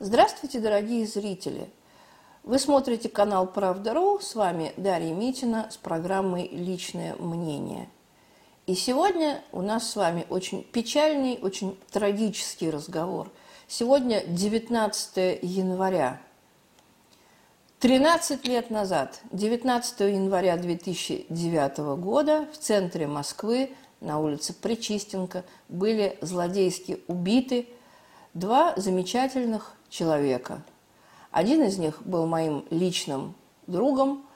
Здравствуйте, 0.00 0.58
дорогие 0.58 1.06
зрители! 1.06 1.70
Вы 2.42 2.58
смотрите 2.58 3.08
канал 3.08 3.46
Правда.ру, 3.46 4.18
с 4.18 4.34
вами 4.34 4.72
Дарья 4.76 5.14
Митина 5.14 5.68
с 5.70 5.76
программой 5.76 6.48
«Личное 6.48 7.14
мнение». 7.14 7.88
И 8.66 8.74
сегодня 8.74 9.40
у 9.52 9.62
нас 9.62 9.88
с 9.88 9.94
вами 9.94 10.26
очень 10.30 10.64
печальный, 10.64 11.38
очень 11.40 11.78
трагический 11.92 12.70
разговор. 12.70 13.30
Сегодня 13.68 14.24
19 14.26 15.38
января. 15.42 16.20
13 17.78 18.44
лет 18.48 18.70
назад, 18.70 19.20
19 19.30 20.00
января 20.00 20.56
2009 20.56 21.78
года, 22.00 22.48
в 22.52 22.58
центре 22.58 23.06
Москвы, 23.06 23.72
на 24.00 24.18
улице 24.18 24.54
Причистенко, 24.54 25.44
были 25.68 26.18
злодейски 26.20 27.00
убиты 27.06 27.68
два 28.34 28.74
замечательных 28.76 29.76
человека. 29.94 30.62
Один 31.30 31.62
из 31.62 31.78
них 31.78 32.02
был 32.04 32.26
моим 32.26 32.64
личным 32.70 33.34
другом. 33.66 34.26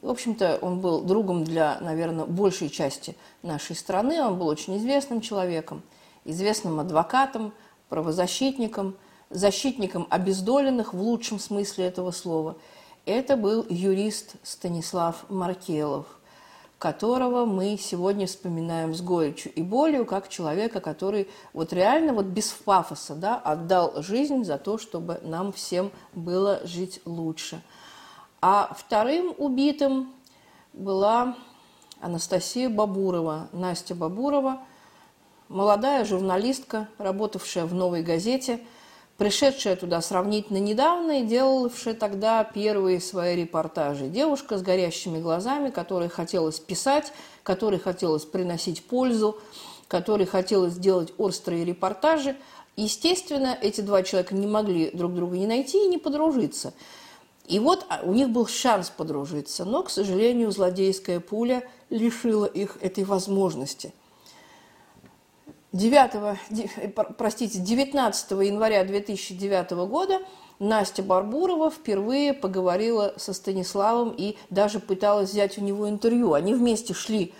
В 0.00 0.08
общем-то, 0.08 0.58
он 0.62 0.80
был 0.80 1.02
другом 1.02 1.44
для, 1.44 1.78
наверное, 1.80 2.24
большей 2.24 2.70
части 2.70 3.14
нашей 3.42 3.76
страны. 3.76 4.22
Он 4.22 4.38
был 4.38 4.46
очень 4.46 4.78
известным 4.78 5.20
человеком, 5.20 5.82
известным 6.24 6.80
адвокатом, 6.80 7.52
правозащитником, 7.90 8.96
защитником 9.28 10.06
обездоленных 10.08 10.94
в 10.94 11.00
лучшем 11.00 11.38
смысле 11.38 11.86
этого 11.86 12.10
слова. 12.10 12.56
Это 13.04 13.36
был 13.36 13.66
юрист 13.68 14.36
Станислав 14.42 15.28
Маркелов– 15.28 16.06
которого 16.82 17.44
мы 17.44 17.78
сегодня 17.80 18.26
вспоминаем 18.26 18.92
с 18.92 19.00
горечью 19.02 19.52
и 19.52 19.62
болью, 19.62 20.04
как 20.04 20.28
человека, 20.28 20.80
который 20.80 21.28
вот 21.52 21.72
реально 21.72 22.12
вот 22.12 22.26
без 22.26 22.48
пафоса 22.48 23.14
да, 23.14 23.36
отдал 23.36 24.02
жизнь 24.02 24.42
за 24.42 24.58
то, 24.58 24.78
чтобы 24.78 25.20
нам 25.22 25.52
всем 25.52 25.92
было 26.12 26.60
жить 26.64 27.00
лучше. 27.04 27.62
А 28.40 28.74
вторым 28.76 29.32
убитым 29.38 30.12
была 30.72 31.36
Анастасия 32.00 32.68
Бабурова, 32.68 33.46
Настя 33.52 33.94
Бабурова, 33.94 34.58
молодая 35.48 36.04
журналистка, 36.04 36.88
работавшая 36.98 37.64
в 37.64 37.74
«Новой 37.74 38.02
газете», 38.02 38.58
пришедшая 39.18 39.76
туда 39.76 40.00
сравнительно 40.00 40.58
недавно 40.58 41.20
и 41.20 41.26
делавшая 41.26 41.94
тогда 41.94 42.44
первые 42.44 43.00
свои 43.00 43.36
репортажи. 43.36 44.08
Девушка 44.08 44.58
с 44.58 44.62
горящими 44.62 45.20
глазами, 45.20 45.70
которой 45.70 46.08
хотелось 46.08 46.58
писать, 46.58 47.12
которой 47.42 47.78
хотелось 47.78 48.24
приносить 48.24 48.84
пользу, 48.84 49.38
которой 49.88 50.26
хотелось 50.26 50.74
делать 50.74 51.12
острые 51.18 51.64
репортажи. 51.64 52.36
Естественно, 52.76 53.56
эти 53.60 53.80
два 53.82 54.02
человека 54.02 54.34
не 54.34 54.46
могли 54.46 54.90
друг 54.90 55.14
друга 55.14 55.36
не 55.36 55.46
найти 55.46 55.84
и 55.84 55.88
не 55.88 55.98
подружиться. 55.98 56.72
И 57.46 57.58
вот 57.58 57.84
а, 57.88 58.00
у 58.04 58.12
них 58.12 58.30
был 58.30 58.46
шанс 58.46 58.88
подружиться, 58.88 59.64
но, 59.64 59.82
к 59.82 59.90
сожалению, 59.90 60.52
злодейская 60.52 61.20
пуля 61.20 61.68
лишила 61.90 62.46
их 62.46 62.78
этой 62.80 63.04
возможности– 63.04 63.92
9, 65.72 66.36
э, 66.50 66.88
простите, 67.16 67.58
19 67.58 68.30
января 68.42 68.84
2009 68.84 69.86
года 69.86 70.20
Настя 70.58 71.02
Барбурова 71.02 71.70
впервые 71.70 72.34
поговорила 72.34 73.14
со 73.16 73.32
Станиславом 73.32 74.14
и 74.16 74.36
даже 74.50 74.80
пыталась 74.80 75.30
взять 75.30 75.58
у 75.58 75.62
него 75.62 75.88
интервью. 75.88 76.34
Они 76.34 76.54
вместе 76.54 76.92
шли 76.92 77.34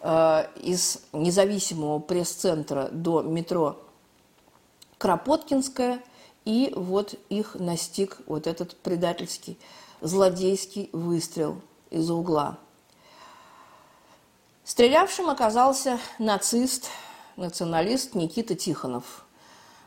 э, 0.00 0.46
из 0.62 1.02
независимого 1.12 1.98
пресс-центра 1.98 2.88
до 2.90 3.20
метро 3.20 3.78
Кропоткинская, 4.96 6.02
и 6.46 6.72
вот 6.74 7.14
их 7.28 7.54
настиг 7.56 8.18
вот 8.26 8.46
этот 8.46 8.76
предательский, 8.78 9.58
злодейский 10.00 10.88
выстрел 10.92 11.60
из 11.90 12.10
угла. 12.10 12.56
Стрелявшим 14.64 15.28
оказался 15.28 15.98
нацист– 16.18 16.88
националист 17.38 18.14
Никита 18.14 18.54
Тихонов. 18.54 19.24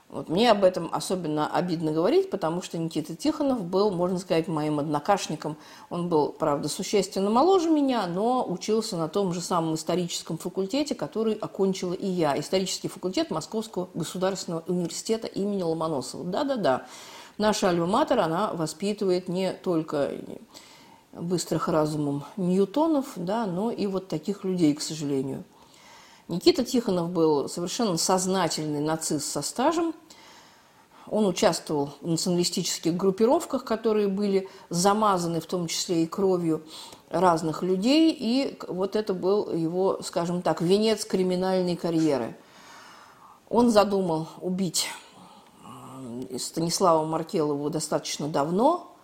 Вот 0.09 0.27
мне 0.27 0.51
об 0.51 0.65
этом 0.65 0.89
особенно 0.91 1.47
обидно 1.47 1.93
говорить, 1.93 2.29
потому 2.29 2.61
что 2.61 2.77
Никита 2.77 3.15
Тихонов 3.15 3.63
был, 3.63 3.91
можно 3.91 4.19
сказать, 4.19 4.49
моим 4.49 4.79
однокашником. 4.79 5.55
Он 5.89 6.09
был, 6.09 6.33
правда, 6.33 6.67
существенно 6.67 7.29
моложе 7.29 7.69
меня, 7.69 8.07
но 8.07 8.45
учился 8.45 8.97
на 8.97 9.07
том 9.07 9.33
же 9.33 9.39
самом 9.39 9.75
историческом 9.75 10.37
факультете, 10.37 10.95
который 10.95 11.33
окончила 11.35 11.93
и 11.93 12.07
я. 12.07 12.37
Исторический 12.37 12.89
факультет 12.89 13.31
Московского 13.31 13.87
государственного 13.93 14.63
университета 14.67 15.27
имени 15.27 15.63
Ломоносова. 15.63 16.25
Да-да-да. 16.25 16.87
Наша 17.37 17.69
альма-матер, 17.69 18.19
она 18.19 18.53
воспитывает 18.53 19.29
не 19.29 19.53
только 19.53 20.11
быстрых 21.13 21.69
разумом 21.69 22.25
Ньютонов, 22.35 23.13
да, 23.15 23.45
но 23.45 23.71
и 23.71 23.87
вот 23.87 24.09
таких 24.09 24.43
людей, 24.43 24.73
к 24.73 24.81
сожалению. 24.81 25.45
Никита 26.31 26.63
Тихонов 26.63 27.09
был 27.09 27.49
совершенно 27.49 27.97
сознательный 27.97 28.79
нацист 28.79 29.29
со 29.29 29.41
стажем. 29.41 29.93
Он 31.07 31.25
участвовал 31.25 31.89
в 31.99 32.07
националистических 32.07 32.95
группировках, 32.95 33.65
которые 33.65 34.07
были 34.07 34.47
замазаны 34.69 35.41
в 35.41 35.45
том 35.45 35.67
числе 35.67 36.03
и 36.03 36.07
кровью 36.07 36.63
разных 37.09 37.63
людей. 37.63 38.15
И 38.17 38.57
вот 38.69 38.95
это 38.95 39.13
был 39.13 39.53
его, 39.53 39.99
скажем 40.03 40.41
так, 40.41 40.61
венец 40.61 41.03
криминальной 41.03 41.75
карьеры. 41.75 42.37
Он 43.49 43.69
задумал 43.69 44.29
убить 44.39 44.87
э, 46.29 46.37
Станислава 46.37 47.05
Маркелову 47.05 47.69
достаточно 47.69 48.29
давно. 48.29 48.95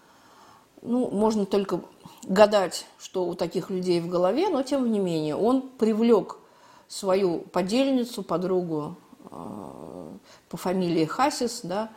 Ну, 0.82 1.10
можно 1.10 1.46
только 1.46 1.82
гадать, 2.24 2.86
что 2.98 3.26
у 3.26 3.34
таких 3.34 3.70
людей 3.70 4.00
в 4.00 4.08
голове, 4.08 4.48
но 4.48 4.64
тем 4.64 4.90
не 4.90 5.00
менее 5.00 5.36
он 5.36 5.62
привлек 5.62 6.38
свою 6.88 7.40
подельницу, 7.40 8.24
подругу 8.24 8.96
э, 9.30 10.10
по 10.50 10.58
фамилии 10.58 11.06
Хасис, 11.06 11.62
да, 11.64 11.90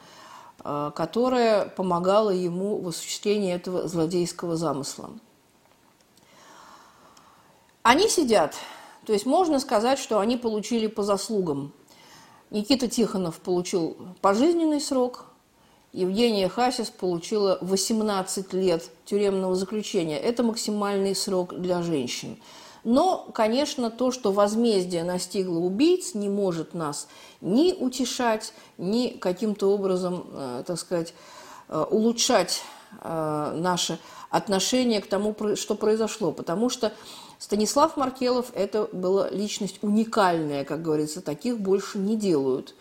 э, 0.64 0.90
которая 0.94 1.66
помогала 1.66 2.30
ему 2.30 2.78
в 2.78 2.88
осуществлении 2.88 3.52
этого 3.52 3.88
злодейского 3.88 4.56
замысла. 4.56 5.10
Они 7.82 8.08
сидят, 8.08 8.56
то 9.06 9.12
есть 9.12 9.26
можно 9.26 9.58
сказать, 9.58 9.98
что 9.98 10.18
они 10.18 10.36
получили 10.36 10.86
по 10.86 11.02
заслугам. 11.02 11.72
Никита 12.50 12.88
Тихонов 12.88 13.38
получил 13.38 13.96
пожизненный 14.20 14.80
срок, 14.80 15.26
Евгения 15.92 16.48
Хасис 16.48 16.88
получила 16.88 17.58
18 17.62 18.52
лет 18.52 18.90
тюремного 19.04 19.56
заключения. 19.56 20.18
Это 20.18 20.44
максимальный 20.44 21.16
срок 21.16 21.54
для 21.54 21.82
женщин. 21.82 22.38
Но, 22.84 23.28
конечно, 23.34 23.90
то, 23.90 24.10
что 24.10 24.32
возмездие 24.32 25.04
настигло 25.04 25.58
убийц, 25.58 26.14
не 26.14 26.28
может 26.28 26.74
нас 26.74 27.08
ни 27.40 27.72
утешать, 27.72 28.52
ни 28.78 29.08
каким-то 29.08 29.70
образом, 29.70 30.26
э, 30.32 30.62
так 30.66 30.78
сказать, 30.78 31.14
э, 31.68 31.84
улучшать 31.90 32.62
э, 33.02 33.52
наше 33.56 33.98
отношение 34.30 35.00
к 35.00 35.06
тому, 35.06 35.36
что 35.54 35.74
произошло. 35.74 36.32
Потому 36.32 36.70
что 36.70 36.92
Станислав 37.38 37.96
Маркелов– 37.96 38.50
это 38.54 38.88
была 38.92 39.28
личность 39.30 39.78
уникальная, 39.82 40.64
как 40.64 40.82
говорится, 40.82 41.20
таких 41.20 41.60
больше 41.60 41.98
не 41.98 42.16
делают. 42.16 42.74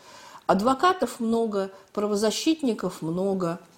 Адвокатов 0.47 1.19
много, 1.19 1.71
правозащитников 1.93 3.01
много– 3.01 3.59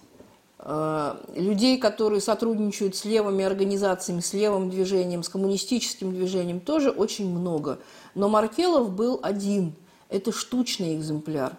людей, 1.34 1.78
которые 1.78 2.20
сотрудничают 2.20 2.94
с 2.94 3.04
левыми 3.04 3.44
организациями, 3.44 4.20
с 4.20 4.32
левым 4.32 4.70
движением, 4.70 5.22
с 5.22 5.28
коммунистическим 5.28 6.12
движением, 6.12 6.60
тоже 6.60 6.90
очень 6.90 7.28
много. 7.28 7.78
Но 8.14 8.28
Маркелов 8.28 8.90
был 8.90 9.18
один. 9.22 9.74
Это 10.08 10.30
штучный 10.30 10.94
экземпляр. 10.94 11.56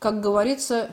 Как 0.00 0.20
говорится, 0.20 0.90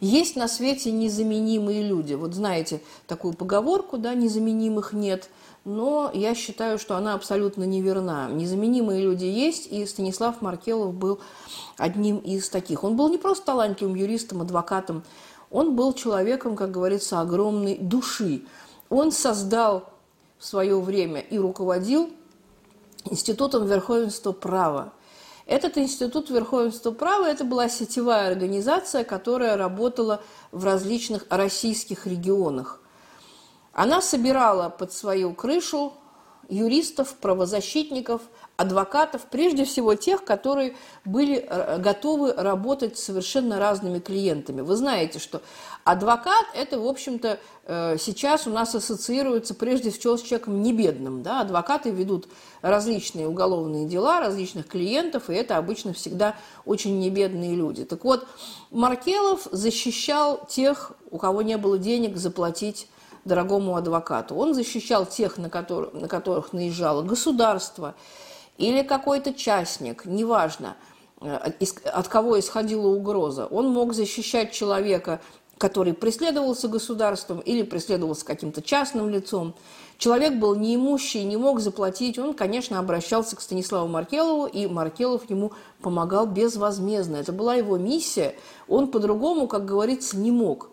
есть 0.00 0.36
на 0.36 0.48
свете 0.48 0.90
незаменимые 0.90 1.82
люди. 1.82 2.14
Вот 2.14 2.34
знаете 2.34 2.80
такую 3.06 3.34
поговорку, 3.34 3.98
да, 3.98 4.14
незаменимых 4.14 4.92
нет. 4.92 5.28
Но 5.66 6.10
я 6.14 6.34
считаю, 6.34 6.78
что 6.78 6.96
она 6.96 7.12
абсолютно 7.12 7.64
неверна. 7.64 8.30
Незаменимые 8.30 9.02
люди 9.02 9.26
есть, 9.26 9.66
и 9.70 9.84
Станислав 9.84 10.40
Маркелов 10.40 10.94
был 10.94 11.20
одним 11.76 12.16
из 12.18 12.48
таких. 12.48 12.84
Он 12.84 12.96
был 12.96 13.10
не 13.10 13.18
просто 13.18 13.44
талантливым 13.44 13.94
юристом, 13.94 14.40
адвокатом, 14.40 15.02
он 15.50 15.74
был 15.74 15.92
человеком, 15.92 16.56
как 16.56 16.70
говорится, 16.70 17.20
огромной 17.20 17.76
души. 17.76 18.44
Он 18.88 19.12
создал 19.12 19.90
в 20.38 20.44
свое 20.44 20.80
время 20.80 21.20
и 21.20 21.38
руководил 21.38 22.10
Институтом 23.04 23.66
верховенства 23.66 24.32
права. 24.32 24.92
Этот 25.46 25.78
институт 25.78 26.30
верховенства 26.30 26.92
права– 26.92 27.24
это 27.26 27.44
была 27.44 27.68
сетевая 27.68 28.30
организация, 28.30 29.04
которая 29.04 29.56
работала 29.56 30.22
в 30.52 30.64
различных 30.64 31.26
российских 31.28 32.06
регионах. 32.06 32.80
Она 33.72 34.00
собирала 34.00 34.68
под 34.68 34.92
свою 34.92 35.32
крышу 35.32 35.92
юристов, 36.50 37.14
правозащитников, 37.14 38.22
адвокатов, 38.56 39.22
прежде 39.30 39.64
всего 39.64 39.94
тех, 39.94 40.24
которые 40.24 40.76
были 41.06 41.36
э, 41.36 41.78
готовы 41.78 42.34
работать 42.34 42.98
с 42.98 43.04
совершенно 43.04 43.58
разными 43.58 44.00
клиентами. 44.00 44.60
Вы 44.60 44.76
знаете, 44.76 45.18
что 45.18 45.40
адвокат– 45.84 46.44
это, 46.54 46.78
в 46.78 46.86
общем-то, 46.86 47.38
э, 47.64 47.96
сейчас 47.98 48.46
у 48.46 48.50
нас 48.50 48.74
ассоциируется 48.74 49.54
прежде 49.54 49.90
всего 49.90 50.18
с 50.18 50.22
человеком 50.22 50.62
небедным. 50.62 51.22
Да? 51.22 51.40
Адвокаты 51.40 51.90
ведут 51.90 52.28
различные 52.60 53.28
уголовные 53.28 53.86
дела, 53.86 54.20
различных 54.20 54.66
клиентов, 54.66 55.30
и 55.30 55.34
это 55.34 55.56
обычно 55.56 55.94
всегда 55.94 56.36
очень 56.66 56.98
небедные 56.98 57.54
люди. 57.54 57.84
Так 57.84 58.04
вот, 58.04 58.26
Маркелов 58.70 59.48
защищал 59.52 60.46
тех, 60.46 60.92
у 61.10 61.16
кого 61.16 61.40
не 61.40 61.56
было 61.56 61.78
денег 61.78 62.18
заплатить 62.18 62.88
дорогому 63.24 63.76
адвокату. 63.76 64.34
Он 64.34 64.54
защищал 64.54 65.06
тех, 65.06 65.38
на, 65.38 65.50
которых, 65.50 65.92
на 65.92 66.08
которых 66.08 66.52
наезжало 66.52 67.02
государство 67.02 67.94
или 68.58 68.82
какой-то 68.82 69.32
частник, 69.32 70.04
неважно, 70.04 70.76
э, 71.20 71.52
от 71.84 72.08
кого 72.08 72.38
исходила 72.38 72.88
угроза. 72.88 73.46
Он 73.46 73.68
мог 73.68 73.94
защищать 73.94 74.52
человека, 74.52 75.20
который 75.60 75.92
преследовался 75.92 76.68
государством 76.68 77.40
или 77.40 77.62
преследовался 77.62 78.24
каким-то 78.24 78.62
частным 78.62 79.10
лицом. 79.10 79.54
Человек 79.98 80.36
был 80.36 80.54
неимущий, 80.54 81.22
не 81.24 81.36
мог 81.36 81.60
заплатить. 81.60 82.18
Он, 82.18 82.32
конечно, 82.32 82.78
обращался 82.78 83.36
к 83.36 83.42
Станиславу 83.42 83.86
Маркелову, 83.86 84.46
и 84.46 84.66
Маркелов 84.66 85.28
ему 85.28 85.52
помогал 85.82 86.26
безвозмездно. 86.26 87.16
Это 87.16 87.32
была 87.32 87.56
его 87.56 87.76
миссия. 87.76 88.34
Он 88.66 88.88
по-другому, 88.88 89.46
как 89.46 89.66
говорится, 89.66 90.16
не 90.16 90.30
мог. 90.30 90.70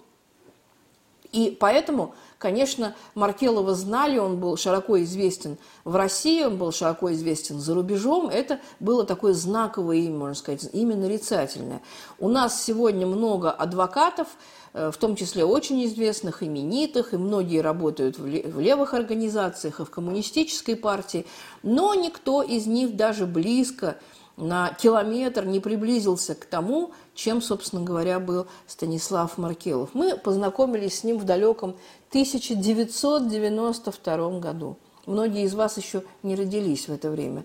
И 1.34 1.56
поэтому 1.60 2.16
Конечно, 2.38 2.96
Маркелова 3.16 3.74
знали, 3.74 4.20
он 4.20 4.40
был 4.40 4.58
широко 4.58 5.02
известен 5.02 5.58
в 5.84 5.96
России, 5.96 6.44
он 6.44 6.58
был 6.58 6.72
широко 6.72 7.12
известен 7.14 7.60
за 7.60 7.74
рубежом. 7.74 8.30
Это 8.30 8.60
было 8.80 9.06
такое 9.06 9.34
знаковое 9.34 9.98
имя, 9.98 10.18
можно 10.18 10.36
сказать, 10.36 10.70
имя 10.72 10.96
нарицательное. 10.96 11.82
У 12.20 12.30
нас 12.30 12.64
сегодня 12.64 13.08
много 13.08 13.50
адвокатов, 13.50 14.28
э, 14.74 14.92
в 14.92 14.98
том 14.98 15.16
числе 15.16 15.46
очень 15.46 15.84
известных, 15.86 16.44
именитых, 16.44 17.16
и 17.16 17.18
многие 17.18 17.62
работают 17.62 18.20
в 18.20 18.60
левых 18.60 18.94
организациях 18.94 19.80
и 19.80 19.86
в 19.86 19.90
коммунистической 19.90 20.76
партии, 20.76 21.26
но 21.64 21.96
никто 21.96 22.44
из 22.44 22.68
них 22.68 22.96
даже 22.96 23.26
близко 23.26 23.98
на 24.38 24.70
километр 24.70 25.44
не 25.46 25.60
приблизился 25.60 26.34
к 26.36 26.46
тому, 26.46 26.92
чем, 27.16 27.42
собственно 27.42 27.84
говоря, 27.84 28.20
был 28.20 28.46
Станислав 28.68 29.40
Маркелов. 29.40 29.90
Мы 29.94 30.16
познакомились 30.16 31.00
с 31.00 31.04
ним 31.04 31.18
в 31.18 31.24
далеком 31.26 31.76
1992 32.10 34.40
году. 34.40 34.78
Многие 35.08 35.44
из 35.44 35.56
вас 35.56 35.78
еще 35.78 36.04
не 36.22 36.36
родились 36.36 36.88
в 36.88 36.94
это 36.94 37.10
время. 37.10 37.44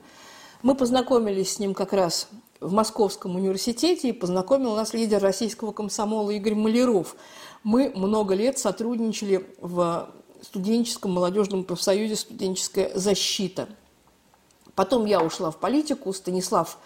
Мы 0.62 0.74
познакомились 0.74 1.54
с 1.54 1.58
ним 1.58 1.72
как 1.74 1.94
раз 1.94 2.28
в 2.60 2.72
Московском 2.72 3.36
университете, 3.36 4.10
и 4.10 4.12
познакомил 4.12 4.76
нас 4.76 4.92
лидер 4.94 5.20
российского 5.20 5.72
комсомола 5.72 6.30
Игорь 6.30 6.54
Маляров. 6.54 7.16
Мы 7.64 7.90
много 7.94 8.34
лет 8.34 8.58
сотрудничали 8.58 9.46
в 9.60 10.08
студенческом 10.42 11.12
молодежном 11.12 11.64
профсоюзе 11.64 12.16
«Студенческая 12.16 12.90
защита». 12.94 13.68
Потом 14.74 15.04
я 15.04 15.20
ушла 15.20 15.50
в 15.50 15.58
политику, 15.58 16.12
Станислав 16.12 16.78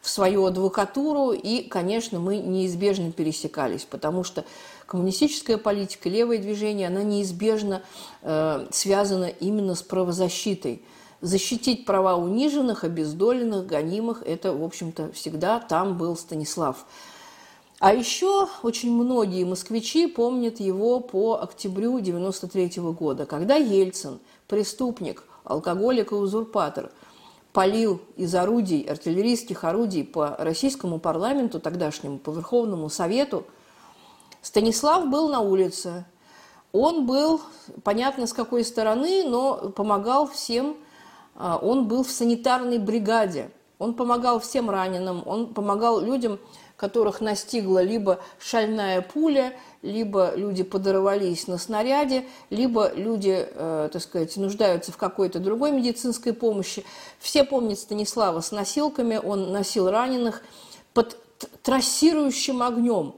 в 0.00 0.08
свою 0.08 0.46
адвокатуру, 0.46 1.32
и, 1.32 1.62
конечно, 1.62 2.20
мы 2.20 2.38
неизбежно 2.38 3.12
пересекались, 3.12 3.84
потому 3.84 4.24
что 4.24 4.44
коммунистическая 4.86 5.58
политика, 5.58 6.08
левое 6.08 6.38
движение, 6.38 6.88
она 6.88 7.02
неизбежно 7.02 7.82
э, 8.22 8.66
связана 8.70 9.26
именно 9.26 9.74
с 9.74 9.82
правозащитой. 9.82 10.82
Защитить 11.20 11.84
права 11.84 12.16
униженных, 12.16 12.84
обездоленных, 12.84 13.66
гонимых– 13.66 14.22
это, 14.26 14.54
в 14.54 14.64
общем-то, 14.64 15.12
всегда 15.12 15.60
там 15.60 15.98
был 15.98 16.16
Станислав. 16.16 16.86
А 17.78 17.92
еще 17.92 18.48
очень 18.62 18.92
многие 18.92 19.44
москвичи 19.44 20.06
помнят 20.06 20.60
его 20.60 21.00
по 21.00 21.40
октябрю 21.42 21.96
1993 21.96 22.82
года, 22.92 23.26
когда 23.26 23.56
Ельцин, 23.56 24.18
преступник, 24.48 25.24
алкоголик 25.44 26.12
и 26.12 26.14
узурпатор– 26.14 26.90
полил 27.52 28.00
из 28.16 28.34
орудий, 28.34 28.82
артиллерийских 28.82 29.64
орудий 29.64 30.04
по 30.04 30.36
российскому 30.38 30.98
парламенту 30.98 31.60
тогдашнему, 31.60 32.18
по 32.18 32.30
Верховному 32.30 32.88
Совету, 32.88 33.44
Станислав 34.42 35.08
был 35.08 35.28
на 35.28 35.40
улице. 35.40 36.04
Он 36.72 37.06
был, 37.06 37.40
понятно, 37.82 38.26
с 38.26 38.32
какой 38.32 38.64
стороны, 38.64 39.24
но 39.24 39.70
помогал 39.70 40.26
всем. 40.28 40.76
А, 41.34 41.58
он 41.58 41.88
был 41.88 42.04
в 42.04 42.10
санитарной 42.10 42.78
бригаде. 42.78 43.50
Он 43.78 43.94
помогал 43.94 44.40
всем 44.40 44.70
раненым, 44.70 45.22
он 45.26 45.54
помогал 45.54 46.00
людям, 46.00 46.38
которых 46.76 47.20
настигла 47.20 47.82
либо 47.82 48.20
шальная 48.38 49.00
пуля, 49.00 49.54
либо 49.82 50.34
люди 50.34 50.62
подорвались 50.62 51.46
на 51.46 51.58
снаряде, 51.58 52.26
либо 52.50 52.92
люди, 52.94 53.48
э, 53.50 53.88
так 53.92 54.02
сказать, 54.02 54.36
нуждаются 54.36 54.92
в 54.92 54.96
какой-то 54.96 55.38
другой 55.38 55.72
медицинской 55.72 56.32
помощи. 56.32 56.84
Все 57.18 57.44
помнят 57.44 57.78
Станислава 57.78 58.40
с 58.40 58.52
носилками, 58.52 59.20
он 59.22 59.52
носил 59.52 59.90
раненых 59.90 60.42
под 60.92 61.16
трассирующим 61.62 62.62
огнем. 62.62 63.14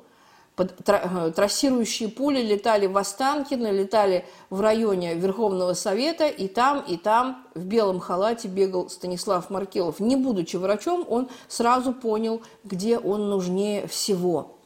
Под, 0.54 0.88
э, 0.88 1.32
трассирующие 1.34 2.10
пули 2.10 2.42
летали 2.42 2.86
в 2.86 2.96
Останкино, 2.96 3.72
летали 3.72 4.24
в 4.50 4.60
районе 4.60 5.14
Верховного 5.14 5.72
Совета, 5.72 6.26
и 6.26 6.46
там, 6.46 6.84
и 6.86 6.96
там 6.96 7.44
в 7.54 7.64
белом 7.64 7.98
халате 7.98 8.48
бегал 8.48 8.88
Станислав 8.88 9.50
Маркелов. 9.50 9.98
Не 9.98 10.14
будучи 10.14 10.56
врачом, 10.56 11.06
он 11.08 11.28
сразу 11.48 11.92
понял, 11.92 12.42
где 12.64 12.98
он 12.98 13.30
нужнее 13.30 13.88
всего. 13.88 14.58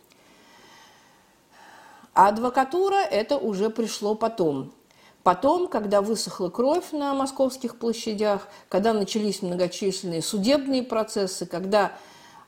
А 2.17 2.29
адвокатура– 2.29 2.97
это 3.11 3.37
уже 3.37 3.69
пришло 3.69 4.15
потом. 4.15 4.73
Потом, 5.23 5.69
когда 5.69 6.01
высохла 6.01 6.49
кровь 6.49 6.93
на 6.93 7.13
московских 7.13 7.77
площадях, 7.77 8.49
когда 8.71 8.95
начались 8.95 9.43
многочисленные 9.43 10.23
судебные 10.23 10.83
процессы, 10.83 11.45
когда 11.45 11.93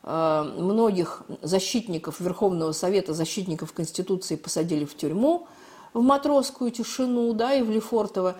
э, 0.05 0.53
многих 0.57 1.23
защитников 1.43 2.19
Верховного 2.19 2.73
Совета, 2.73 3.13
защитников 3.13 3.75
Конституции 3.75 4.37
посадили 4.37 4.87
в 4.87 4.97
тюрьму, 4.97 5.47
в 5.93 6.01
матросскую 6.01 6.71
тишину, 6.71 7.35
да, 7.35 7.53
и 7.53 7.61
в 7.61 7.71
Лефортово, 7.71 8.37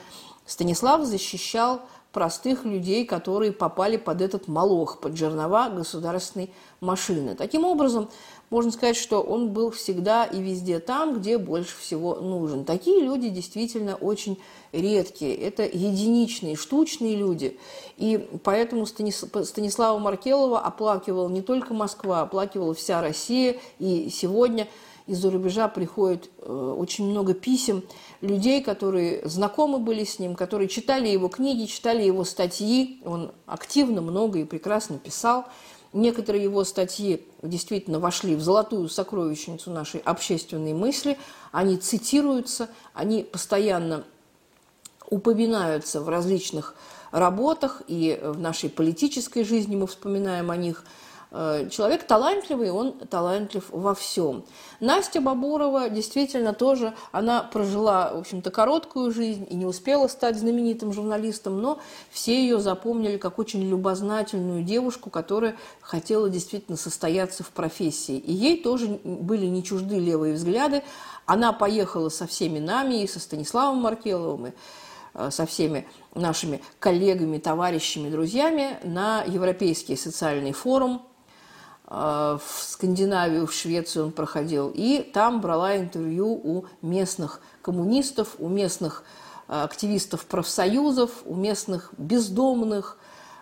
Станислав 0.47 1.05
защищал 1.05 1.83
простых 2.13 2.65
людей, 2.65 3.05
которые 3.05 3.53
попали 3.53 3.97
под 3.97 4.23
этот 4.23 4.49
молох, 4.49 4.99
под 5.01 5.17
жернова 5.17 5.69
государственной 5.69 6.51
машины. 6.81 7.35
Таким 7.35 7.65
образом, 7.65 8.09
можно 8.51 8.71
сказать, 8.73 8.97
что 8.97 9.21
он 9.21 9.51
был 9.51 9.71
всегда 9.71 10.25
и 10.25 10.41
везде 10.41 10.79
там, 10.79 11.19
где 11.19 11.37
больше 11.37 11.77
всего 11.77 12.15
нужен. 12.17 12.65
Такие 12.65 13.03
люди 13.03 13.29
действительно 13.29 13.97
очень 13.97 14.39
редкие. 14.73 15.37
Это 15.37 15.65
единичные, 15.65 16.57
штучные 16.57 17.15
люди. 17.15 17.59
И 17.99 18.29
поэтому 18.43 18.87
Станислава 18.87 19.99
Маркелова 19.99 20.61
оплакивала 20.61 21.29
не 21.29 21.43
только 21.43 21.75
Москва, 21.75 22.23
оплакивала 22.23 22.73
вся 22.75 23.03
Россия. 23.03 23.57
И 23.79 24.09
сегодня 24.11 24.67
из-за 25.09 25.31
рубежа 25.31 25.69
приходит 25.69 26.31
э, 26.39 26.75
очень 26.79 27.11
много 27.11 27.33
писем 27.35 27.83
людей, 28.21 28.63
которые 28.63 29.27
знакомы 29.27 29.79
были 29.79 30.05
с 30.05 30.19
ним, 30.19 30.37
которые 30.37 30.69
читали 30.69 31.09
его 31.09 31.29
книги, 31.29 31.65
читали 31.65 32.03
его 32.03 32.25
статьи. 32.25 33.01
Он 33.05 33.33
активно 33.47 34.03
много 34.03 34.39
и 34.39 34.45
прекрасно 34.45 34.99
писал. 34.99 35.47
Некоторые 35.95 36.45
его 36.45 36.63
статьи 36.65 37.27
действительно 37.43 37.99
вошли 37.99 38.37
в 38.37 38.43
золотую 38.43 38.91
сокровищницу 38.91 39.71
нашей 39.71 40.01
общественной 40.01 40.75
мысли. 40.75 41.19
Они 41.51 41.79
цитируются, 41.79 42.69
они 42.93 43.23
постоянно 43.23 44.05
упоминаются 45.09 46.03
в 46.03 46.11
различных 46.11 46.75
работах, 47.13 47.83
и 47.89 48.21
в 48.23 48.39
нашей 48.39 48.69
политической 48.69 49.43
жизни 49.43 49.75
мы 49.75 49.87
вспоминаем 49.87 50.51
о 50.51 50.57
них– 50.57 50.85
человек 51.31 52.05
талантливый, 52.05 52.71
он 52.71 52.93
талантлив 52.93 53.65
во 53.71 53.95
всем. 53.95 54.45
Настя 54.81 55.21
Бабурова 55.21 55.91
действительно 55.91 56.55
тоже, 56.55 56.95
она 57.13 57.43
прожила, 57.43 58.15
в 58.15 58.21
общем-то, 58.21 58.51
короткую 58.51 59.13
жизнь 59.13 59.47
и 59.51 59.55
не 59.55 59.67
успела 59.67 60.09
стать 60.09 60.39
знаменитым 60.39 60.93
журналистом, 60.93 61.61
но 61.61 61.81
все 62.11 62.41
ее 62.41 62.61
запомнили 62.61 63.19
как 63.19 63.39
очень 63.39 63.69
любознательную 63.69 64.63
девушку, 64.63 65.11
которая 65.11 65.57
хотела 65.83 66.31
действительно 66.31 66.79
состояться 66.79 67.43
в 67.43 67.51
профессии. 67.51 68.17
И 68.17 68.33
ей 68.33 68.63
тоже 68.63 68.99
были 69.05 69.47
не 69.47 69.63
чужды 69.63 69.99
левые 69.99 70.33
взгляды. 70.33 70.83
Она 71.27 71.53
поехала 71.53 72.09
со 72.09 72.27
всеми 72.27 72.59
нами, 72.59 73.03
и 73.03 73.07
со 73.07 73.21
Станиславом 73.21 73.83
Маркеловым, 73.83 74.47
и 74.47 74.53
э, 75.13 75.31
со 75.31 75.45
всеми 75.45 75.87
нашими 76.15 76.63
коллегами, 76.79 77.37
товарищами, 77.37 78.09
друзьями 78.09 78.79
на 78.83 79.25
Европейский 79.25 79.95
социальный 79.95 80.53
форум 80.53 81.03
Э, 81.18 81.18
в 81.89 82.43
Скандинавию, 82.45 83.47
в 83.47 83.53
Швецию 83.53 84.07
он 84.07 84.13
проходил, 84.13 84.71
и 84.75 85.01
там 85.01 85.41
брала 85.41 85.79
интервью 85.79 86.29
у 86.33 86.67
местных 86.83 87.41
коммунистов, 87.63 88.37
у 88.39 88.49
местных 88.49 89.05
э, 89.49 89.63
активистов 89.63 90.27
профсоюзов, 90.27 91.11
у 91.25 91.35
местных 91.35 91.91
бездомных, 91.97 92.99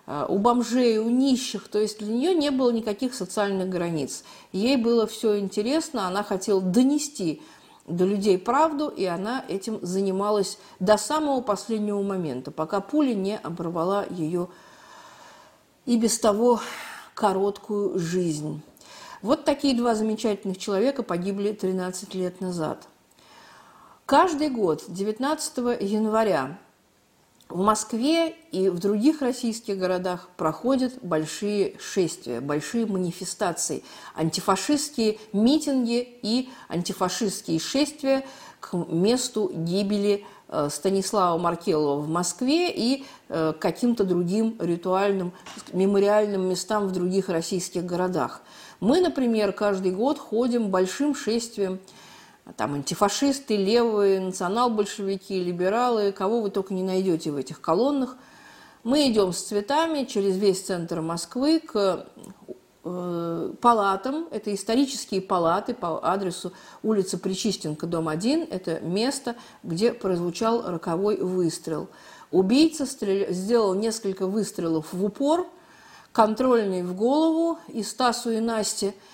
э, 0.07 0.27
у 0.29 0.39
бомжей, 0.39 0.99
у 0.99 1.11
нищих. 1.11 1.67
То 1.67 1.81
есть 1.81 1.99
для 1.99 2.15
нее 2.15 2.35
не 2.35 2.51
было 2.51 2.71
никаких 2.71 3.15
социальных 3.15 3.69
границ. 3.69 4.23
Ей 4.53 4.77
было 4.77 5.09
все 5.09 5.41
интересно, 5.41 6.07
она 6.07 6.23
хотела 6.23 6.61
донести 6.61 7.43
до 7.89 8.05
людей 8.05 8.39
правду, 8.39 8.89
и 8.89 9.05
она 9.07 9.45
этим 9.49 9.81
занималась 9.83 10.59
до 10.79 10.97
самого 10.99 11.41
последнего 11.41 12.01
момента, 12.03 12.53
пока 12.53 12.81
пуля 12.81 13.15
не 13.15 13.37
оборвала 13.39 14.05
ее 14.09 14.49
и 15.85 15.97
без 15.97 16.19
того 16.19 16.61
короткую 17.17 17.99
жизнь. 17.99 18.61
Вот 19.23 19.47
такие 19.47 19.75
два 19.75 19.95
замечательных 19.95 20.59
человека 20.59 21.03
погибли 21.03 21.53
13 21.53 22.15
лет 22.15 22.43
назад. 22.43 22.87
Каждый 24.05 24.51
год, 24.51 24.85
19 24.87 25.81
января, 25.81 26.59
в 27.49 27.59
Москве 27.59 28.37
и 28.53 28.69
в 28.69 28.79
других 28.81 29.23
российских 29.23 29.79
городах 29.79 30.29
проходят 30.37 30.93
большие 31.01 31.79
шествия, 31.79 32.41
большие 32.43 32.85
манифестации, 32.85 33.83
антифашистские 34.15 35.19
митинги 35.33 36.19
и 36.23 36.51
антифашистские 36.69 37.61
шествия 37.61 38.27
к 38.61 38.75
месту 38.75 39.51
гибели 39.55 40.27
Станислава 40.69 41.39
Маркелова 41.39 42.01
в 42.01 42.09
Москве 42.09 42.71
и 42.71 43.05
э, 43.29 43.53
каким-то 43.59 44.05
другим 44.05 44.57
ритуальным, 44.61 45.33
мемориальным 45.73 46.49
местам 46.49 46.87
в 46.87 46.93
других 46.93 47.29
российских 47.29 47.85
городах. 47.85 48.43
Мы, 48.81 49.01
например, 49.01 49.53
каждый 49.53 49.93
год 49.93 50.19
ходим 50.19 50.69
большим 50.71 51.15
шествием 51.15 51.81
там 52.57 52.75
антифашисты, 52.75 53.57
левые, 53.57 54.21
национал-большевики, 54.21 55.43
либералы, 55.43 56.13
кого 56.13 56.43
вы 56.43 56.51
только 56.51 56.75
не 56.75 56.83
найдете 56.83 57.33
в 57.33 57.37
этих 57.37 57.61
колоннах. 57.61 58.17
Мы 58.85 59.11
идем 59.11 59.33
с 59.33 59.43
цветами 59.43 60.05
через 60.05 60.37
весь 60.37 60.63
центр 60.63 61.01
Москвы 61.01 61.59
к 61.59 62.07
э, 62.47 62.53
палатам. 63.61 64.29
Это 64.31 64.55
исторические 64.55 65.21
палаты 65.21 65.75
по 65.75 66.07
адресу 66.07 66.53
улица 66.83 67.19
Причистенко, 67.19 67.87
дом 67.87 68.09
1. 68.09 68.49
Это 68.51 68.81
место, 68.81 69.37
где 69.63 69.93
прозвучал 69.93 70.63
роковой 70.67 71.17
выстрел. 71.17 71.89
Убийца 72.31 72.87
стреля... 72.87 73.33
сделал 73.33 73.75
несколько 73.75 74.27
выстрелов 74.27 74.93
в 74.93 75.05
упор, 75.05 75.47
контрольный 76.13 76.83
в 76.83 76.95
голову, 76.95 77.59
и 77.69 77.83
Стасу 77.83 78.31
и 78.31 78.41
Насте– 78.41 78.95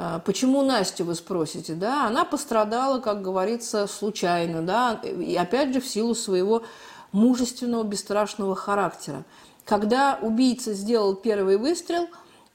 а, 0.00 0.20
почему 0.20 0.62
Настю, 0.62 1.04
вы 1.04 1.16
спросите, 1.16 1.74
да? 1.74 2.06
Она 2.06 2.24
пострадала, 2.24 3.00
как 3.00 3.20
говорится, 3.20 3.88
случайно, 3.88 4.62
да, 4.62 4.92
и 5.02 5.34
опять 5.34 5.74
же 5.74 5.80
в 5.80 5.88
силу 5.88 6.14
своего 6.14 6.62
мужественного, 7.10 7.82
бесстрашного 7.82 8.54
характера. 8.54 9.24
Когда 9.64 10.16
убийца 10.22 10.72
сделал 10.72 11.16
первый 11.16 11.56
выстрел, 11.56 12.06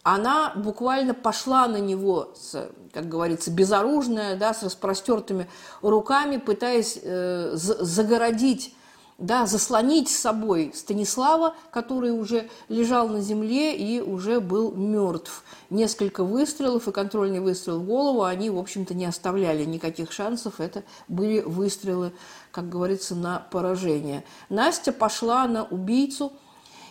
она 0.03 0.53
буквально 0.55 1.13
пошла 1.13 1.67
на 1.67 1.77
него, 1.77 2.33
с, 2.35 2.69
как 2.93 3.07
говорится, 3.07 3.51
безоружная, 3.51 4.35
да, 4.35 4.53
с 4.53 4.61
распростертыми 4.61 5.49
руками, 5.81 6.37
пытаясь 6.37 6.99
э, 7.01 7.51
загородить 7.55 8.75
да, 9.17 9.45
заслонить 9.45 10.09
с 10.09 10.19
собой 10.19 10.71
Станислава, 10.73 11.55
который 11.71 12.11
уже 12.11 12.49
лежал 12.67 13.07
на 13.07 13.21
земле 13.21 13.75
и 13.75 14.01
уже 14.01 14.39
был 14.39 14.71
мертв. 14.73 15.43
Несколько 15.69 16.23
выстрелов 16.23 16.87
и 16.87 16.91
контрольный 16.91 17.39
выстрел 17.39 17.79
в 17.79 17.85
голову, 17.85 18.23
они, 18.23 18.49
в 18.49 18.57
общем-то, 18.57 18.93
не 18.93 19.05
оставляли 19.05 19.63
никаких 19.65 20.11
шансов. 20.11 20.59
Это 20.59 20.83
были 21.07 21.41
выстрелы, 21.41 22.11
как 22.51 22.69
говорится, 22.69 23.15
на 23.15 23.39
поражение. 23.51 24.25
Настя 24.49 24.91
пошла 24.91 25.47
на 25.47 25.63
убийцу 25.63 26.33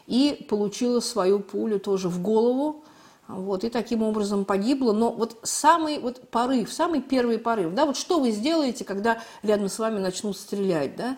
и 0.07 0.47
получила 0.49 1.01
свою 1.01 1.41
пулю 1.41 1.81
тоже 1.81 2.09
в 2.09 2.23
голову. 2.23 2.85
Вот, 3.29 3.65
и 3.65 3.71
таким 3.71 4.03
образом 4.03 4.45
погибла. 4.45 4.93
Но 4.93 5.11
вот 5.11 5.39
самый 5.43 5.99
вот 5.99 6.29
порыв, 6.29 6.73
самый 6.73 7.01
первый 7.01 7.39
порыв, 7.39 7.75
да, 7.75 7.87
вот 7.87 7.97
что 7.97 8.21
вы 8.21 8.31
сделаете, 8.31 8.85
когда 8.85 9.21
рядом 9.43 9.69
с 9.69 9.79
вами 9.79 9.99
начнут 9.99 10.37
стрелять, 10.37 10.97
да? 10.97 11.17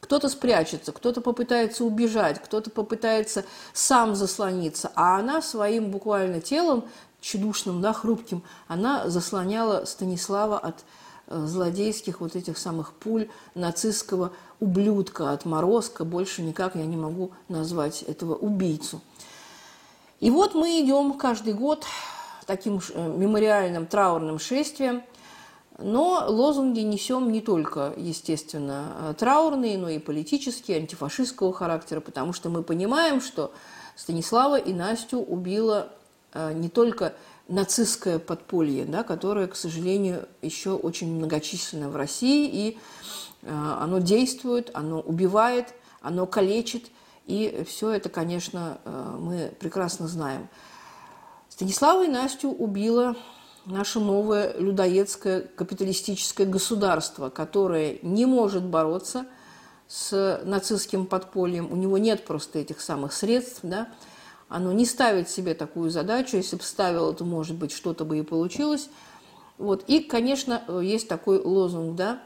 Кто-то 0.00 0.30
спрячется, 0.30 0.92
кто-то 0.92 1.20
попытается 1.20 1.84
убежать, 1.84 2.42
кто-то 2.42 2.70
попытается 2.70 3.44
сам 3.74 4.14
заслониться, 4.14 4.90
а 4.94 5.18
она 5.18 5.42
своим 5.42 5.90
буквально 5.90 6.40
телом, 6.40 6.84
чудушным, 7.20 7.82
да, 7.82 7.92
хрупким, 7.92 8.42
она 8.66 9.10
заслоняла 9.10 9.84
Станислава 9.84 10.58
от 10.58 10.84
э, 11.26 11.44
злодейских 11.46 12.20
вот 12.20 12.34
этих 12.34 12.56
самых 12.56 12.94
пуль 12.94 13.28
нацистского 13.54 14.32
ублюдка, 14.58 15.32
отморозка, 15.32 16.04
больше 16.04 16.40
никак 16.42 16.76
я 16.76 16.86
не 16.86 16.96
могу 16.96 17.32
назвать 17.48 18.02
этого 18.02 18.34
убийцу. 18.34 19.02
И 20.20 20.30
вот 20.30 20.54
мы 20.54 20.80
идем 20.80 21.14
каждый 21.14 21.54
год 21.54 21.84
таким 22.46 22.80
э, 22.94 23.14
мемориальным 23.16 23.86
траурным 23.86 24.38
шествием– 24.38 25.02
но 25.82 26.24
лозунги 26.28 26.80
несем 26.80 27.32
не 27.32 27.40
только, 27.40 27.94
естественно, 27.96 29.14
траурные, 29.18 29.78
но 29.78 29.88
и 29.88 29.98
политические, 29.98 30.78
антифашистского 30.78 31.52
характера, 31.52 32.00
потому 32.00 32.32
что 32.32 32.50
мы 32.50 32.62
понимаем, 32.62 33.20
что 33.20 33.52
Станислава 33.96 34.58
и 34.58 34.72
Настю 34.72 35.18
убила 35.20 35.88
э, 36.32 36.52
не 36.52 36.68
только 36.68 37.14
нацистское 37.48 38.18
подполье, 38.18 38.84
да, 38.84 39.02
которое, 39.02 39.46
к 39.46 39.56
сожалению, 39.56 40.28
еще 40.42 40.72
очень 40.72 41.14
многочисленно 41.14 41.88
в 41.88 41.96
России, 41.96 42.48
и 42.52 42.78
э, 43.42 43.74
оно 43.80 43.98
действует, 44.00 44.70
оно 44.74 45.00
убивает, 45.00 45.74
оно 46.02 46.26
калечит, 46.26 46.90
и 47.30 47.64
все 47.64 47.90
это, 47.90 48.08
конечно, 48.08 48.80
э, 48.84 49.16
мы 49.18 49.52
прекрасно 49.60 50.08
знаем. 50.08 50.48
Станислава 51.48 52.04
и 52.04 52.08
Настю 52.08 52.50
убила 52.50 53.16
наше 53.66 54.00
новое 54.00 54.56
людоедское 54.58 55.42
капиталистическое 55.42 56.46
государство, 56.46 57.30
которое 57.30 57.98
не 58.02 58.26
может 58.26 58.64
бороться 58.64 59.26
с 59.86 60.40
нацистским 60.44 61.06
подпольем, 61.06 61.70
у 61.70 61.76
него 61.76 61.98
нет 61.98 62.24
просто 62.24 62.58
этих 62.58 62.80
самых 62.80 63.12
средств, 63.12 63.60
да, 63.62 63.88
оно 64.48 64.72
не 64.72 64.84
ставит 64.84 65.28
себе 65.28 65.54
такую 65.54 65.90
задачу, 65.90 66.36
если 66.36 66.56
бы 66.56 66.62
ставило, 66.62 67.12
то, 67.12 67.24
может 67.24 67.56
быть, 67.56 67.70
что-то 67.70 68.04
бы 68.04 68.18
и 68.18 68.22
получилось. 68.22 68.88
Вот. 69.58 69.84
И, 69.86 70.00
конечно, 70.00 70.62
есть 70.82 71.06
такой 71.06 71.40
лозунг, 71.40 71.94
да, 71.94 72.20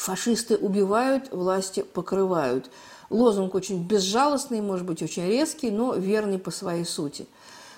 фашисты 0.00 0.56
убивают, 0.56 1.32
власти 1.32 1.82
покрывают. 1.82 2.70
Лозунг 3.10 3.54
очень 3.54 3.86
безжалостный, 3.86 4.60
может 4.60 4.86
быть, 4.86 5.02
очень 5.02 5.26
резкий, 5.26 5.70
но 5.70 5.94
верный 5.94 6.38
по 6.38 6.50
своей 6.50 6.84
сути. 6.84 7.26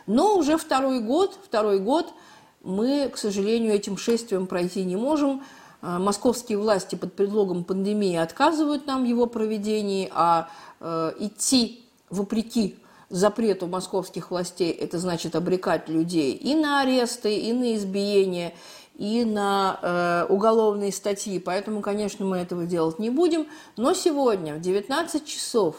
Но 0.06 0.36
уже 0.36 0.56
второй 0.56 1.00
год, 1.00 1.38
второй 1.44 1.78
год– 1.78 2.06
мы, 2.62 3.08
к 3.08 3.16
сожалению, 3.16 3.72
этим 3.72 3.96
шествием 3.96 4.46
пройти 4.46 4.84
не 4.84 4.96
можем. 4.96 5.42
А, 5.82 5.98
московские 5.98 6.58
власти 6.58 6.94
под 6.94 7.14
предлогом 7.14 7.64
пандемии 7.64 8.16
отказывают 8.16 8.86
нам 8.86 9.04
его 9.04 9.26
проведении, 9.26 10.10
а 10.12 10.50
э, 10.80 11.12
идти 11.20 11.84
вопреки 12.10 12.76
запрету 13.08 13.66
московских 13.66 14.30
властей, 14.30 14.70
это 14.70 14.98
значит 14.98 15.34
обрекать 15.34 15.88
людей 15.88 16.34
и 16.34 16.54
на 16.54 16.82
аресты, 16.82 17.34
и 17.34 17.52
на 17.52 17.74
избиение, 17.74 18.54
и 19.00 19.24
на 19.24 19.78
э, 19.80 20.26
уголовные 20.28 20.92
статьи. 20.92 21.38
Поэтому, 21.38 21.80
конечно, 21.80 22.26
мы 22.26 22.36
этого 22.36 22.66
делать 22.66 22.98
не 22.98 23.08
будем. 23.08 23.46
Но 23.78 23.94
сегодня 23.94 24.56
в 24.56 24.60
19 24.60 25.24
часов 25.24 25.76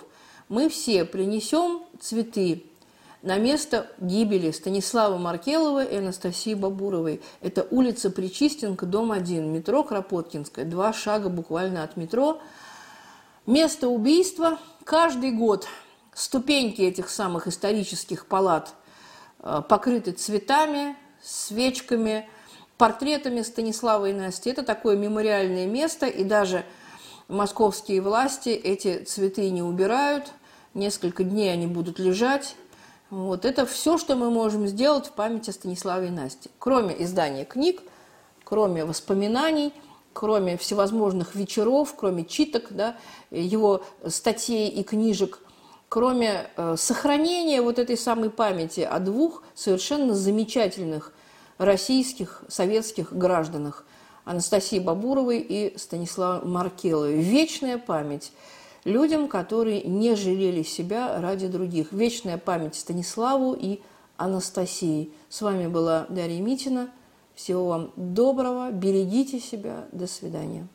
мы 0.50 0.70
все 0.70 1.06
принесем 1.06 1.84
цветы 2.00 2.66
на 3.22 3.38
место 3.38 3.92
гибели 4.00 4.50
Станислава 4.50 5.20
Маркелова 5.20 5.84
и 5.84 5.98
Анастасии 5.98 6.56
Бабуровой. 6.56 7.22
Это 7.42 7.68
улица 7.70 8.10
Причистенко, 8.10 8.88
дом 8.88 9.12
1, 9.12 9.54
метро 9.54 9.84
Кропоткинская, 9.84 10.66
два 10.66 10.92
шага 10.92 11.30
буквально 11.30 11.84
от 11.84 11.98
метро. 11.98 12.42
Место 13.46 13.88
убийства 13.88 14.58
каждый 14.84 15.30
год 15.30 15.68
ступеньки 16.16 16.82
этих 16.82 17.08
самых 17.08 17.46
исторических 17.46 18.26
палат 18.26 18.74
э, 19.44 19.62
покрыты 19.70 20.12
цветами, 20.12 20.96
свечками, 21.22 22.28
портретами 22.82 23.44
Станислава 23.44 24.10
и 24.10 24.14
Насти. 24.14 24.50
Это 24.50 24.64
такое 24.64 24.98
мемориальное 24.98 25.68
место, 25.68 26.08
и 26.08 26.24
даже 26.24 26.66
московские 27.28 28.02
власти 28.02 28.50
эти 28.50 29.04
цветы 29.04 29.52
не 29.52 29.62
убирают. 29.62 30.32
Несколько 30.74 31.24
дней 31.24 31.54
они 31.54 31.68
будут 31.68 32.00
лежать. 32.00 32.56
Вот 33.12 33.46
это 33.46 33.68
все, 33.68 34.00
что 34.00 34.16
мы 34.16 34.32
можем 34.32 34.66
сделать 34.66 35.06
в 35.06 35.12
память 35.12 35.48
о 35.48 35.52
Станиславе 35.52 36.08
и 36.08 36.10
Насте. 36.10 36.50
Кроме 36.58 37.00
издания 37.04 37.46
книг, 37.46 37.84
кроме 38.44 38.84
воспоминаний, 38.84 39.74
кроме 40.12 40.58
всевозможных 40.58 41.36
вечеров, 41.36 41.94
кроме 41.96 42.26
читок, 42.26 42.72
да, 42.72 42.96
его 43.30 43.84
статей 44.08 44.70
и 44.70 44.82
книжек, 44.82 45.38
кроме 45.88 46.50
э, 46.58 46.76
сохранения 46.80 47.62
вот 47.62 47.78
этой 47.78 47.96
самой 47.96 48.32
памяти 48.32 48.80
о 48.80 48.98
двух 48.98 49.44
совершенно 49.54 50.16
замечательных 50.16 51.14
российских, 51.62 52.44
советских 52.48 53.14
гражданах 53.14 53.86
Анастасии 54.26 54.80
Бабуровой 54.80 55.40
и 55.40 55.78
Станислава 55.78 56.44
Маркеловой. 56.46 57.22
Вечная 57.22 57.78
память, 57.78 58.32
людям, 58.84 59.28
которые 59.28 59.84
не 59.84 60.16
жалели 60.16 60.64
себя 60.64 61.22
ради 61.22 61.48
других. 61.48 61.92
Вечная 61.92 62.40
память 62.40 62.76
Станиславу 62.76 63.54
и 63.54 63.80
Анастасии. 64.18 65.12
С 65.30 65.42
вами 65.42 65.68
была 65.68 66.08
Дарья 66.10 66.42
Митина. 66.42 66.90
Всего 67.36 67.68
вам 67.68 67.92
доброго, 67.96 68.72
берегите 68.72 69.40
себя, 69.40 69.86
до 69.92 70.08
свидания. 70.08 70.68